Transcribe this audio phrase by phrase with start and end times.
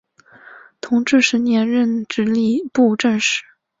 [0.81, 3.43] 同治十年任直隶布政使。